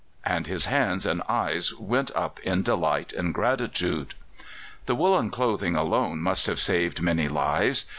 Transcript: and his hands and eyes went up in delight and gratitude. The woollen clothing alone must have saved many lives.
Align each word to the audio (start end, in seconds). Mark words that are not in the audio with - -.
and 0.25 0.47
his 0.47 0.65
hands 0.65 1.05
and 1.05 1.21
eyes 1.29 1.75
went 1.75 2.09
up 2.15 2.39
in 2.39 2.63
delight 2.63 3.13
and 3.13 3.35
gratitude. 3.35 4.15
The 4.87 4.95
woollen 4.95 5.29
clothing 5.29 5.75
alone 5.75 6.23
must 6.23 6.47
have 6.47 6.59
saved 6.59 7.03
many 7.03 7.27
lives. 7.27 7.85